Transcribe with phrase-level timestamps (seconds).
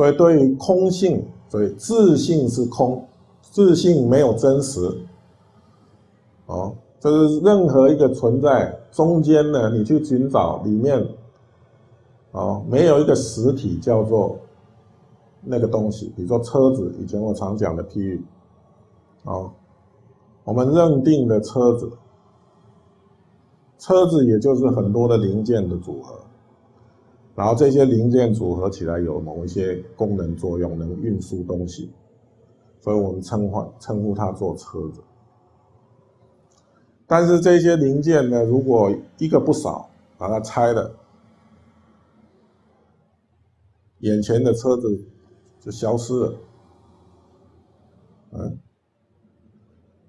[0.00, 3.06] 所以对于空性，所以自性是空，
[3.42, 4.80] 自性没有真实。
[6.46, 11.06] 哦，这是任何一个存在中间呢，你去寻找里面，
[12.32, 14.38] 哦，没有一个实体叫做
[15.42, 16.10] 那个东西。
[16.16, 18.24] 比如说车子，以前我常讲的譬喻，
[19.24, 19.50] 哦，
[20.44, 21.90] 我们认定的车子，
[23.78, 26.14] 车子也就是很多的零件的组合。
[27.40, 31.90] 然后这些零件组合起来有某一些功能作用，能运输东西，
[32.82, 35.02] 所以我们称唤称呼它做车子。
[37.06, 40.94] 但是这些零件呢，如果一个不少，把它拆了，
[44.00, 45.02] 眼前的车子
[45.60, 46.34] 就消失了。
[48.32, 48.58] 嗯，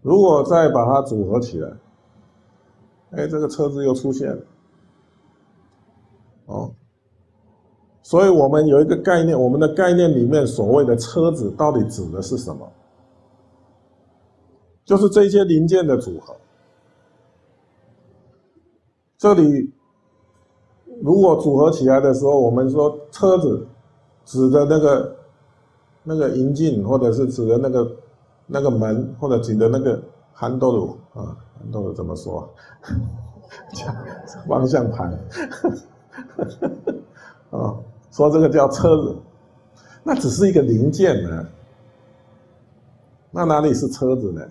[0.01, 1.77] 如果再把它组合起来，
[3.11, 4.43] 哎，这个车子又出现了。
[8.11, 12.69] 所以我们有一个概念，我们的概念里面所谓的车子到底指的是什么？
[14.83, 16.35] 就是这些零件的组合。
[19.17, 19.73] 这里
[21.01, 23.65] 如果组合起来的时候，我们说车子
[24.25, 25.15] 指的那个
[26.03, 27.95] 那个引擎，或者是指的那个
[28.45, 30.03] 那个门，或者指的那个
[30.33, 32.53] 涵斗鲁啊，涵斗鲁怎么说？
[34.49, 35.17] 方向盘
[37.51, 37.73] 啊。
[38.11, 39.17] 说这个叫车子，
[40.03, 41.47] 那只是一个零件呢，
[43.31, 44.45] 那哪里是车子呢？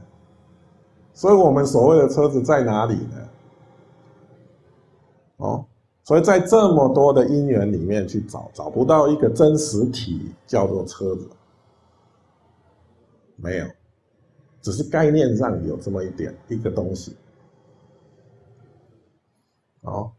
[1.13, 3.29] 所以我们所谓的车子在哪里呢？
[5.37, 5.67] 哦，
[6.05, 11.29] 所以在这么多的因缘里面去找，找不到一个真实体叫做车子，
[13.37, 13.67] 没有，
[14.63, 17.15] 只是概念上有这么一点一个东西，
[19.83, 20.11] 哦。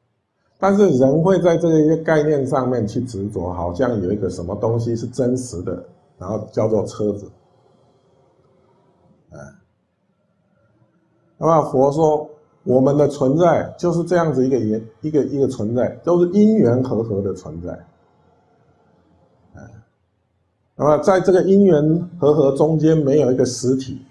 [0.63, 5.83] 但是人会在这些概念上面去执着，好像有一个什么东西是真实的，
[6.19, 7.27] 然后叫做车子。
[9.31, 9.39] 哎，
[11.39, 12.29] 那么佛说，
[12.63, 17.71] 我们的存在就是这样子一个因一个一个存在，都是因缘和合的存在。
[19.55, 19.61] 哎，
[20.75, 24.05] 那么在这个因缘和合中间，没有一个实体。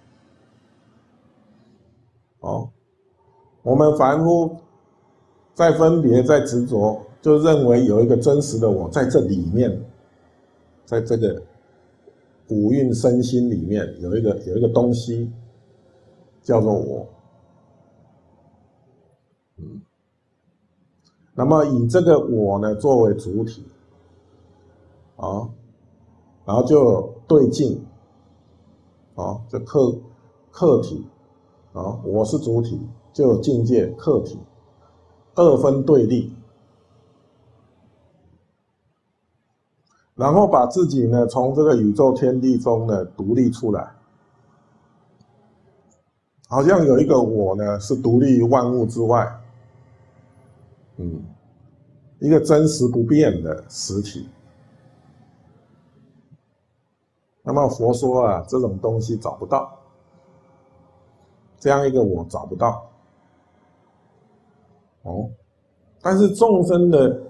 [2.40, 2.68] 哦，
[3.62, 4.56] 我们凡夫。
[5.54, 9.84] 在分别，在执着，就认为有一个真实的我在这里面，
[10.86, 11.42] 在这个
[12.48, 15.30] 五蕴身心里面有一个有一个东西
[16.42, 17.06] 叫做我，
[19.58, 19.82] 嗯，
[21.34, 23.66] 那么以这个我呢作为主体，
[25.16, 25.50] 啊，
[26.46, 27.84] 然后就对镜，
[29.14, 29.94] 啊，这客
[30.50, 31.04] 客体，
[31.74, 32.80] 啊，我是主体，
[33.12, 34.38] 就有境界客体。
[35.40, 36.30] 二分对立，
[40.14, 43.90] 然后把自己呢从这个宇宙天地中呢独立出来，
[46.46, 49.40] 好像有一个我呢是独立于万物之外，
[50.98, 51.24] 嗯，
[52.18, 54.28] 一个真实不变的实体。
[57.42, 59.74] 那么佛说啊，这种东西找不到，
[61.58, 62.89] 这样一个我找不到。
[65.10, 65.28] 哦，
[66.00, 67.20] 但是众生的，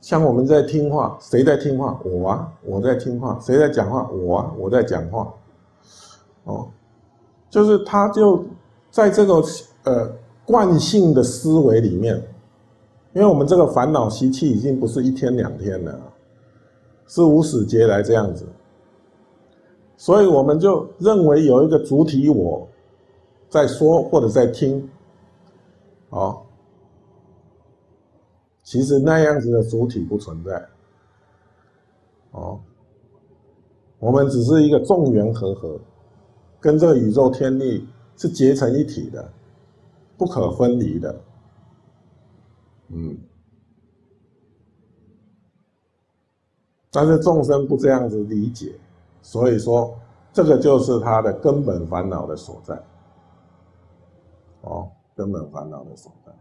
[0.00, 2.00] 像我们在听话，谁在听话？
[2.04, 3.36] 我啊，我在听话。
[3.40, 4.08] 谁在讲话？
[4.10, 5.34] 我啊，我在讲话。
[6.44, 6.68] 哦，
[7.50, 8.44] 就是他就
[8.92, 9.42] 在这个
[9.82, 10.08] 呃
[10.44, 12.16] 惯性的思维里面，
[13.12, 16.00] 因为我们这个烦恼习气已经不是一天两天了，
[17.08, 18.46] 是无始劫来这样子，
[19.96, 22.68] 所以我们就认为有一个主体我
[23.48, 24.88] 在说或者在听。
[26.10, 26.42] 哦，
[28.72, 30.66] 其实那样子的主体不存在。
[32.30, 32.58] 哦，
[33.98, 35.78] 我们只是一个众缘和合，
[36.58, 37.86] 跟这个宇宙天地
[38.16, 39.30] 是结成一体的，
[40.16, 41.20] 不可分离的。
[42.88, 43.14] 嗯，
[46.90, 48.74] 但是众生不这样子理解，
[49.20, 49.94] 所以说
[50.32, 52.82] 这个就是他的根本烦恼的所在。
[54.62, 54.90] 哦。
[55.14, 56.32] 根本烦恼的所在。